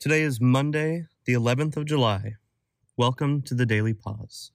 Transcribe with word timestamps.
Today 0.00 0.22
is 0.22 0.40
Monday, 0.40 1.08
the 1.26 1.34
11th 1.34 1.76
of 1.76 1.84
July. 1.84 2.36
Welcome 2.96 3.42
to 3.42 3.54
the 3.54 3.66
Daily 3.66 3.92
Pause. 3.92 4.50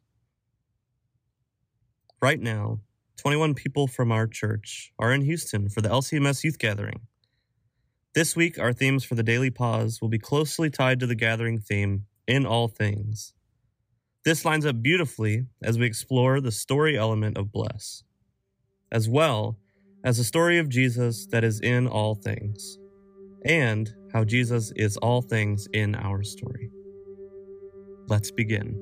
Right 2.19 2.39
now, 2.39 2.79
21 3.17 3.53
people 3.53 3.85
from 3.85 4.11
our 4.11 4.25
church 4.25 4.91
are 4.97 5.13
in 5.13 5.21
Houston 5.21 5.69
for 5.69 5.81
the 5.81 5.89
LCMS 5.89 6.43
Youth 6.43 6.57
Gathering. 6.57 7.01
This 8.15 8.35
week, 8.35 8.57
our 8.57 8.73
themes 8.73 9.03
for 9.03 9.13
the 9.13 9.21
Daily 9.21 9.51
Pause 9.51 10.01
will 10.01 10.09
be 10.09 10.17
closely 10.17 10.71
tied 10.71 10.99
to 11.01 11.05
the 11.05 11.13
gathering 11.13 11.59
theme, 11.59 12.07
In 12.25 12.47
All 12.47 12.67
Things. 12.67 13.35
This 14.23 14.45
lines 14.45 14.65
up 14.65 14.81
beautifully 14.81 15.45
as 15.61 15.77
we 15.77 15.85
explore 15.85 16.41
the 16.41 16.51
story 16.51 16.97
element 16.97 17.37
of 17.37 17.51
Bless, 17.51 18.01
as 18.91 19.07
well 19.07 19.59
as 20.03 20.17
the 20.17 20.23
story 20.23 20.57
of 20.57 20.69
Jesus 20.69 21.27
that 21.27 21.43
is 21.43 21.59
in 21.59 21.85
all 21.85 22.15
things, 22.15 22.79
and 23.45 23.93
how 24.15 24.23
Jesus 24.23 24.71
is 24.77 24.95
all 24.95 25.21
things 25.21 25.67
in 25.73 25.93
our 25.93 26.23
story. 26.23 26.71
Let's 28.07 28.31
begin. 28.31 28.81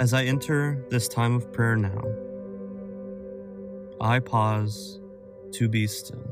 As 0.00 0.12
I 0.12 0.24
enter 0.24 0.84
this 0.90 1.06
time 1.06 1.36
of 1.36 1.52
prayer 1.52 1.76
now, 1.76 2.02
I 4.00 4.18
pause 4.18 5.00
to 5.52 5.68
be 5.68 5.86
still, 5.86 6.26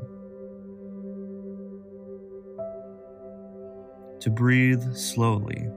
to 4.19 4.29
breathe 4.29 4.93
slowly, 4.93 5.69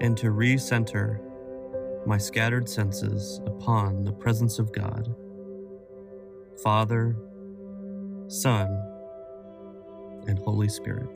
and 0.00 0.16
to 0.16 0.28
recenter 0.28 1.20
my 2.06 2.18
scattered 2.18 2.68
senses 2.68 3.40
upon 3.46 4.04
the 4.04 4.12
presence 4.12 4.58
of 4.58 4.72
God, 4.72 5.14
Father, 6.62 7.16
Son, 8.28 8.68
and 10.26 10.38
Holy 10.38 10.68
Spirit. 10.68 11.08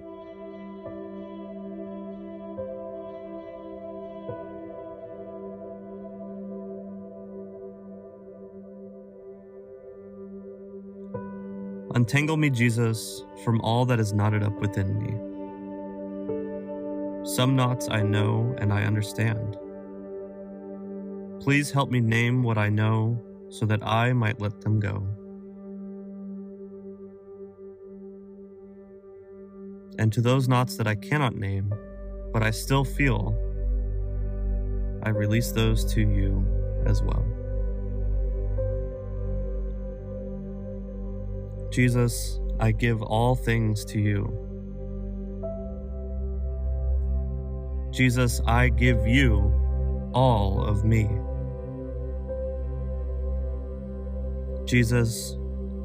Untangle 11.94 12.36
me, 12.36 12.50
Jesus, 12.50 13.24
from 13.44 13.60
all 13.60 13.84
that 13.86 14.00
is 14.00 14.12
knotted 14.12 14.42
up 14.42 14.58
within 14.60 14.98
me. 14.98 15.14
Some 17.24 17.56
knots 17.56 17.88
I 17.90 18.02
know 18.02 18.54
and 18.58 18.72
I 18.72 18.82
understand. 18.84 19.56
Please 21.44 21.70
help 21.70 21.90
me 21.90 22.00
name 22.00 22.42
what 22.42 22.56
I 22.56 22.70
know 22.70 23.22
so 23.50 23.66
that 23.66 23.86
I 23.86 24.14
might 24.14 24.40
let 24.40 24.62
them 24.62 24.80
go. 24.80 25.06
And 29.98 30.10
to 30.14 30.22
those 30.22 30.48
knots 30.48 30.78
that 30.78 30.86
I 30.86 30.94
cannot 30.94 31.36
name, 31.36 31.70
but 32.32 32.42
I 32.42 32.50
still 32.50 32.82
feel, 32.82 33.38
I 35.02 35.10
release 35.10 35.52
those 35.52 35.84
to 35.92 36.00
you 36.00 36.46
as 36.86 37.02
well. 37.02 37.26
Jesus, 41.70 42.40
I 42.58 42.72
give 42.72 43.02
all 43.02 43.34
things 43.34 43.84
to 43.84 44.00
you. 44.00 44.32
Jesus, 47.90 48.40
I 48.46 48.70
give 48.70 49.06
you 49.06 49.52
all 50.14 50.64
of 50.64 50.86
me. 50.86 51.06
Jesus, 54.66 55.36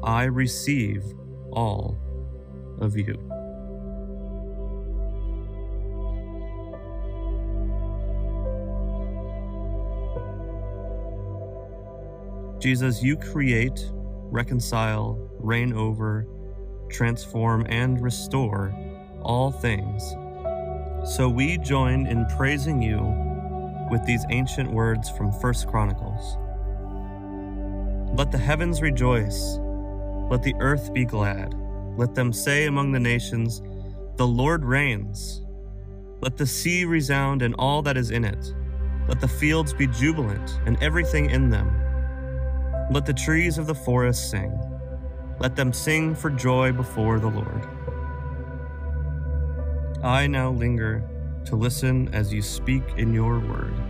I 0.02 0.24
receive 0.24 1.04
all 1.52 1.98
of 2.80 2.96
you. 2.96 3.14
Jesus, 12.60 13.02
you 13.02 13.16
create 13.16 13.90
reconcile, 14.30 15.18
reign 15.38 15.72
over, 15.72 16.26
transform, 16.88 17.66
and 17.68 18.00
restore 18.02 18.74
all 19.22 19.50
things. 19.50 20.02
So 21.16 21.28
we 21.28 21.58
join 21.58 22.06
in 22.06 22.26
praising 22.36 22.82
you 22.82 22.98
with 23.90 24.04
these 24.04 24.24
ancient 24.30 24.70
words 24.70 25.10
from 25.10 25.32
First 25.32 25.68
Chronicles. 25.68 26.36
Let 28.20 28.32
the 28.32 28.36
heavens 28.36 28.82
rejoice, 28.82 29.56
let 30.28 30.42
the 30.42 30.54
earth 30.60 30.92
be 30.92 31.06
glad. 31.06 31.54
Let 31.96 32.14
them 32.14 32.34
say 32.34 32.66
among 32.66 32.92
the 32.92 33.00
nations, 33.00 33.62
The 34.18 34.26
Lord 34.26 34.62
reigns. 34.62 35.40
Let 36.20 36.36
the 36.36 36.46
sea 36.46 36.84
resound 36.84 37.40
and 37.40 37.54
all 37.54 37.80
that 37.80 37.96
is 37.96 38.10
in 38.10 38.26
it. 38.26 38.54
Let 39.08 39.22
the 39.22 39.26
fields 39.26 39.72
be 39.72 39.86
jubilant 39.86 40.60
and 40.66 40.76
everything 40.82 41.30
in 41.30 41.48
them. 41.48 41.72
Let 42.90 43.06
the 43.06 43.14
trees 43.14 43.56
of 43.56 43.66
the 43.66 43.74
forest 43.74 44.30
sing. 44.30 44.52
Let 45.38 45.56
them 45.56 45.72
sing 45.72 46.14
for 46.14 46.28
joy 46.28 46.72
before 46.72 47.20
the 47.20 47.30
Lord. 47.30 47.66
I 50.04 50.26
now 50.26 50.50
linger 50.50 51.02
to 51.46 51.56
listen 51.56 52.10
as 52.12 52.34
you 52.34 52.42
speak 52.42 52.82
in 52.98 53.14
your 53.14 53.38
word. 53.38 53.89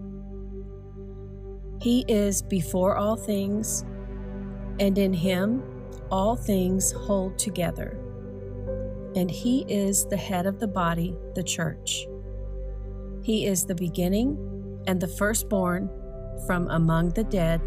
He 1.81 2.05
is 2.07 2.43
before 2.43 2.95
all 2.95 3.15
things 3.15 3.83
and 4.79 4.97
in 4.99 5.13
him 5.13 5.63
all 6.11 6.35
things 6.35 6.91
hold 6.91 7.39
together. 7.39 7.97
And 9.15 9.31
he 9.31 9.65
is 9.67 10.05
the 10.05 10.17
head 10.17 10.45
of 10.45 10.59
the 10.59 10.67
body, 10.67 11.17
the 11.33 11.43
church. 11.43 12.07
He 13.23 13.47
is 13.47 13.65
the 13.65 13.75
beginning 13.75 14.37
and 14.85 15.01
the 15.01 15.07
firstborn 15.07 15.89
from 16.45 16.69
among 16.69 17.09
the 17.09 17.23
dead, 17.23 17.61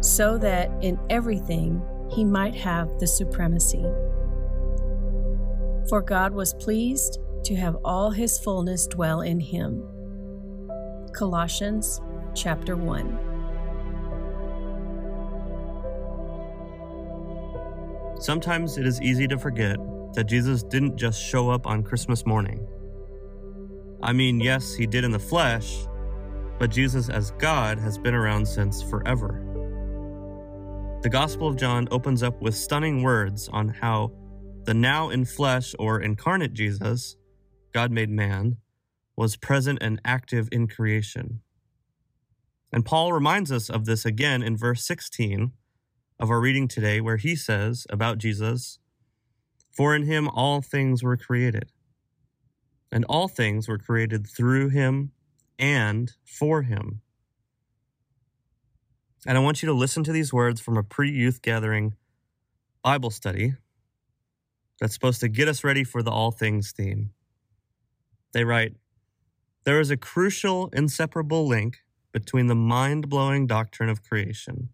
so 0.00 0.38
that 0.38 0.70
in 0.80 0.98
everything 1.10 1.82
he 2.10 2.24
might 2.24 2.54
have 2.54 2.98
the 2.98 3.06
supremacy. 3.06 3.84
For 5.88 6.00
God 6.00 6.32
was 6.32 6.54
pleased 6.54 7.18
to 7.44 7.56
have 7.56 7.76
all 7.84 8.10
his 8.10 8.38
fullness 8.38 8.86
dwell 8.86 9.20
in 9.20 9.40
him. 9.40 9.84
Colossians 11.12 12.00
chapter 12.36 12.76
1. 12.76 13.18
Sometimes 18.20 18.76
it 18.76 18.86
is 18.86 19.00
easy 19.00 19.26
to 19.26 19.38
forget 19.38 19.78
that 20.12 20.24
Jesus 20.24 20.62
didn't 20.62 20.96
just 20.96 21.20
show 21.20 21.48
up 21.48 21.66
on 21.66 21.82
Christmas 21.82 22.26
morning. 22.26 22.66
I 24.02 24.12
mean, 24.12 24.38
yes, 24.38 24.74
he 24.74 24.86
did 24.86 25.04
in 25.04 25.10
the 25.10 25.18
flesh, 25.18 25.86
but 26.58 26.70
Jesus 26.70 27.08
as 27.08 27.30
God 27.32 27.78
has 27.78 27.96
been 27.96 28.14
around 28.14 28.46
since 28.46 28.82
forever. 28.82 29.42
The 31.02 31.08
Gospel 31.08 31.48
of 31.48 31.56
John 31.56 31.88
opens 31.90 32.22
up 32.22 32.42
with 32.42 32.54
stunning 32.54 33.02
words 33.02 33.48
on 33.48 33.68
how 33.68 34.12
the 34.64 34.74
now 34.74 35.08
in 35.08 35.24
flesh 35.24 35.74
or 35.78 36.00
incarnate 36.00 36.52
Jesus, 36.52 37.16
God 37.72 37.90
made 37.90 38.10
man, 38.10 38.58
was 39.16 39.36
present 39.36 39.78
and 39.80 40.00
active 40.04 40.48
in 40.52 40.68
creation. 40.68 41.40
And 42.72 42.84
Paul 42.84 43.12
reminds 43.12 43.52
us 43.52 43.70
of 43.70 43.84
this 43.84 44.04
again 44.04 44.42
in 44.42 44.56
verse 44.56 44.84
16 44.84 45.52
of 46.18 46.30
our 46.30 46.40
reading 46.40 46.66
today, 46.68 47.00
where 47.00 47.16
he 47.16 47.36
says 47.36 47.86
about 47.90 48.18
Jesus, 48.18 48.78
For 49.70 49.94
in 49.94 50.04
him 50.04 50.28
all 50.28 50.62
things 50.62 51.02
were 51.02 51.16
created, 51.16 51.70
and 52.90 53.04
all 53.08 53.28
things 53.28 53.68
were 53.68 53.78
created 53.78 54.26
through 54.26 54.70
him 54.70 55.12
and 55.58 56.12
for 56.24 56.62
him. 56.62 57.02
And 59.26 59.36
I 59.36 59.40
want 59.40 59.62
you 59.62 59.66
to 59.66 59.72
listen 59.72 60.04
to 60.04 60.12
these 60.12 60.32
words 60.32 60.60
from 60.60 60.76
a 60.76 60.82
pre 60.82 61.10
youth 61.10 61.42
gathering 61.42 61.96
Bible 62.82 63.10
study 63.10 63.54
that's 64.80 64.94
supposed 64.94 65.20
to 65.20 65.28
get 65.28 65.48
us 65.48 65.64
ready 65.64 65.82
for 65.82 66.02
the 66.02 66.10
all 66.10 66.30
things 66.30 66.72
theme. 66.72 67.10
They 68.32 68.44
write 68.44 68.76
There 69.64 69.80
is 69.80 69.90
a 69.90 69.96
crucial, 69.96 70.68
inseparable 70.72 71.46
link 71.46 71.78
between 72.16 72.46
the 72.46 72.54
mind 72.54 73.10
blowing 73.10 73.46
doctrine 73.46 73.90
of 73.90 74.02
creation 74.02 74.70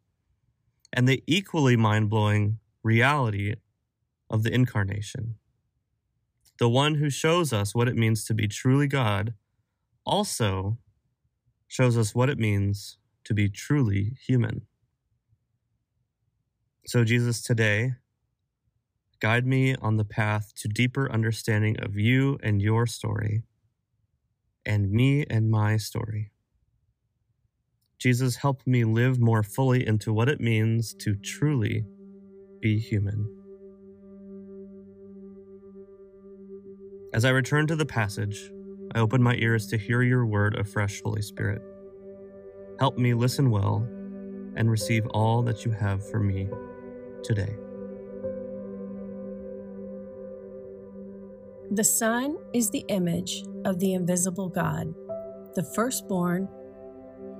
and 0.92 1.08
the 1.08 1.24
equally 1.26 1.74
mind 1.74 2.08
blowing 2.08 2.60
reality 2.84 3.56
of 4.30 4.44
the 4.44 4.54
incarnation. 4.54 5.34
The 6.60 6.68
one 6.68 6.94
who 6.94 7.10
shows 7.10 7.52
us 7.52 7.74
what 7.74 7.88
it 7.88 7.96
means 7.96 8.24
to 8.26 8.32
be 8.32 8.46
truly 8.46 8.86
God 8.86 9.34
also 10.06 10.78
shows 11.66 11.98
us 11.98 12.14
what 12.14 12.30
it 12.30 12.38
means 12.38 12.98
to 13.24 13.34
be 13.34 13.48
truly 13.48 14.16
human. 14.24 14.66
So, 16.86 17.02
Jesus, 17.02 17.42
today, 17.42 17.94
guide 19.18 19.46
me 19.46 19.74
on 19.82 19.96
the 19.96 20.04
path 20.04 20.52
to 20.58 20.68
deeper 20.68 21.10
understanding 21.10 21.76
of 21.80 21.96
you 21.96 22.38
and 22.40 22.62
your 22.62 22.86
story, 22.86 23.42
and 24.64 24.92
me 24.92 25.26
and 25.28 25.50
my 25.50 25.76
story. 25.76 26.31
Jesus, 28.02 28.34
help 28.34 28.66
me 28.66 28.82
live 28.82 29.20
more 29.20 29.44
fully 29.44 29.86
into 29.86 30.12
what 30.12 30.28
it 30.28 30.40
means 30.40 30.92
to 30.94 31.14
truly 31.14 31.84
be 32.60 32.76
human. 32.76 33.28
As 37.14 37.24
I 37.24 37.30
return 37.30 37.68
to 37.68 37.76
the 37.76 37.86
passage, 37.86 38.50
I 38.92 38.98
open 38.98 39.22
my 39.22 39.36
ears 39.36 39.68
to 39.68 39.78
hear 39.78 40.02
your 40.02 40.26
word 40.26 40.56
afresh, 40.56 41.00
Holy 41.00 41.22
Spirit. 41.22 41.62
Help 42.80 42.98
me 42.98 43.14
listen 43.14 43.50
well 43.50 43.86
and 44.56 44.68
receive 44.68 45.06
all 45.14 45.44
that 45.44 45.64
you 45.64 45.70
have 45.70 46.04
for 46.10 46.18
me 46.18 46.48
today. 47.22 47.54
The 51.70 51.84
Son 51.84 52.36
is 52.52 52.68
the 52.70 52.84
image 52.88 53.44
of 53.64 53.78
the 53.78 53.92
invisible 53.94 54.48
God, 54.48 54.92
the 55.54 55.62
firstborn 55.62 56.48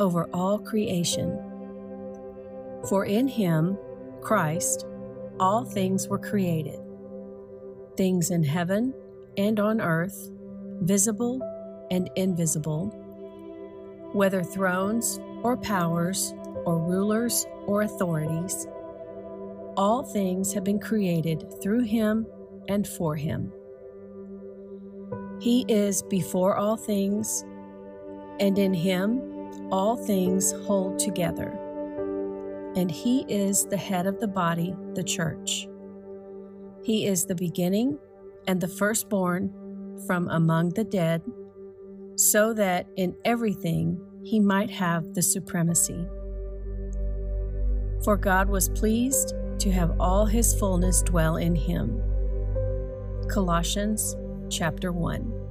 over 0.02 0.28
all 0.34 0.58
creation. 0.58 1.38
For 2.88 3.06
in 3.06 3.28
him, 3.28 3.78
Christ, 4.20 4.84
all 5.38 5.64
things 5.64 6.08
were 6.08 6.18
created 6.18 6.78
things 7.94 8.30
in 8.30 8.42
heaven 8.42 8.94
and 9.36 9.60
on 9.60 9.78
earth, 9.78 10.30
visible 10.80 11.40
and 11.90 12.08
invisible, 12.16 12.86
whether 14.14 14.42
thrones 14.42 15.20
or 15.42 15.58
powers 15.58 16.32
or 16.64 16.78
rulers 16.78 17.46
or 17.66 17.82
authorities. 17.82 18.66
All 19.76 20.02
things 20.02 20.54
have 20.54 20.64
been 20.64 20.78
created 20.78 21.52
through 21.62 21.82
him 21.82 22.26
and 22.66 22.88
for 22.88 23.14
him. 23.14 23.52
He 25.38 25.66
is 25.68 26.02
before 26.02 26.56
all 26.56 26.78
things, 26.78 27.44
and 28.40 28.58
in 28.58 28.72
him 28.72 29.31
all 29.70 29.96
things 29.96 30.52
hold 30.66 30.98
together. 30.98 31.58
And 32.76 32.90
he 32.90 33.24
is 33.28 33.66
the 33.66 33.76
head 33.76 34.06
of 34.06 34.18
the 34.20 34.28
body, 34.28 34.74
the 34.94 35.04
church. 35.04 35.68
He 36.82 37.06
is 37.06 37.26
the 37.26 37.34
beginning 37.34 37.98
and 38.46 38.60
the 38.60 38.68
firstborn 38.68 39.52
from 40.06 40.28
among 40.28 40.70
the 40.70 40.84
dead, 40.84 41.22
so 42.16 42.52
that 42.54 42.86
in 42.96 43.14
everything 43.24 44.00
he 44.24 44.40
might 44.40 44.70
have 44.70 45.14
the 45.14 45.22
supremacy. 45.22 46.06
For 48.04 48.16
God 48.16 48.48
was 48.48 48.68
pleased 48.70 49.34
to 49.58 49.70
have 49.70 50.00
all 50.00 50.26
his 50.26 50.54
fullness 50.54 51.02
dwell 51.02 51.36
in 51.36 51.54
him. 51.54 52.02
Colossians 53.28 54.16
chapter 54.50 54.92
1. 54.92 55.41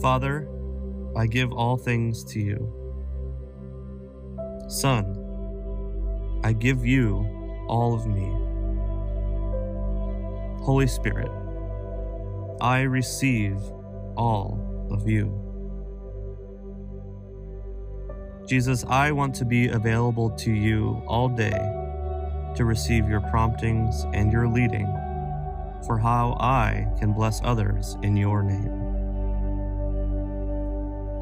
Father, 0.00 0.48
I 1.16 1.26
give 1.26 1.52
all 1.52 1.76
things 1.76 2.24
to 2.26 2.40
you. 2.40 2.72
Son, 4.68 6.40
I 6.44 6.52
give 6.52 6.86
you 6.86 7.26
all 7.68 7.94
of 7.94 8.06
me. 8.06 8.28
Holy 10.62 10.86
Spirit, 10.86 11.30
I 12.60 12.82
receive 12.82 13.58
all 14.16 14.88
of 14.90 15.08
you. 15.08 15.44
Jesus, 18.46 18.84
I 18.84 19.10
want 19.12 19.34
to 19.36 19.44
be 19.44 19.68
available 19.68 20.30
to 20.30 20.52
you 20.52 21.02
all 21.06 21.28
day 21.28 21.58
to 22.56 22.64
receive 22.64 23.08
your 23.08 23.20
promptings 23.20 24.06
and 24.14 24.32
your 24.32 24.48
leading 24.48 24.86
for 25.86 25.98
how 25.98 26.36
I 26.40 26.86
can 26.98 27.12
bless 27.12 27.40
others 27.44 27.96
in 28.02 28.16
your 28.16 28.42
name. 28.42 28.87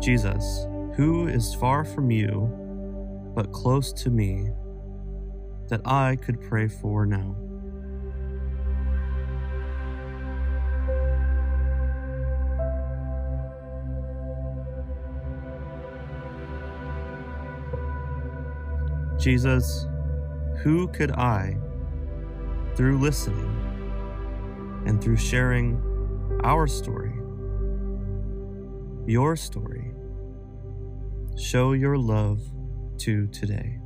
Jesus, 0.06 0.68
who 0.94 1.26
is 1.26 1.52
far 1.56 1.84
from 1.84 2.12
you, 2.12 2.48
but 3.34 3.50
close 3.50 3.92
to 3.92 4.08
me, 4.08 4.50
that 5.66 5.80
I 5.84 6.14
could 6.14 6.40
pray 6.40 6.68
for 6.68 7.04
now. 7.04 7.34
Jesus, 19.18 19.88
who 20.58 20.86
could 20.86 21.10
I, 21.10 21.58
through 22.76 23.00
listening 23.00 23.50
and 24.86 25.02
through 25.02 25.16
sharing 25.16 25.82
our 26.44 26.68
story, 26.68 27.12
your 29.08 29.34
story, 29.34 29.95
show 31.36 31.72
your 31.72 31.98
love 31.98 32.40
to 32.98 33.26
today. 33.28 33.78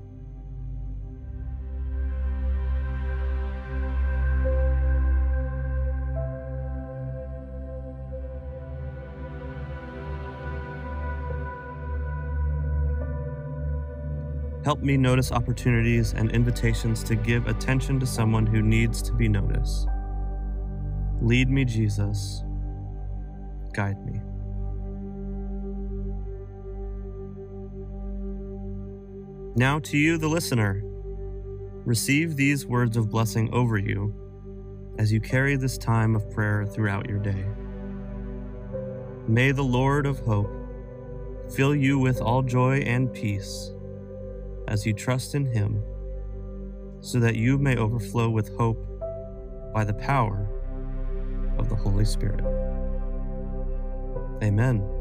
Help 14.65 14.83
me 14.83 14.97
notice 14.97 15.33
opportunities 15.33 16.13
and 16.13 16.31
invitations 16.33 17.03
to 17.03 17.17
give 17.17 17.47
attention 17.47 17.99
to 17.99 18.07
someone 18.07 18.47
who 18.47 18.63
needs 18.63 19.03
to 19.03 19.13
be 19.13 19.27
noticed. 19.29 19.89
Lead 21.21 21.49
me, 21.49 21.65
Jesus. 21.65 22.45
Guide 23.73 24.05
me. 24.05 24.21
Now, 29.57 29.81
to 29.81 29.99
you, 29.99 30.17
the 30.17 30.29
listener, 30.29 30.81
receive 31.85 32.37
these 32.37 32.67
words 32.67 32.97
of 32.97 33.11
blessing 33.11 33.53
over 33.53 33.79
you 33.79 34.15
as 34.99 35.13
you 35.13 35.21
carry 35.21 35.57
this 35.57 35.77
time 35.77 36.15
of 36.15 36.31
prayer 36.31 36.65
throughout 36.65 37.09
your 37.09 37.19
day. 37.19 37.45
May 39.27 39.51
the 39.51 39.65
Lord 39.65 40.07
of 40.07 40.21
hope 40.21 40.51
fill 41.51 41.75
you 41.75 41.99
with 41.99 42.21
all 42.21 42.43
joy 42.43 42.79
and 42.79 43.13
peace 43.13 43.73
as 44.69 44.87
you 44.87 44.93
trust 44.93 45.35
in 45.35 45.47
Him, 45.47 45.83
so 47.01 47.19
that 47.19 47.35
you 47.35 47.59
may 47.59 47.77
overflow 47.77 48.31
with 48.31 48.57
hope 48.57 48.87
by 49.75 49.83
the 49.83 49.95
power 49.95 50.49
of 51.59 51.69
the 51.69 51.75
Holy 51.75 52.05
Spirit. 52.05 52.45
Amen. 54.45 55.00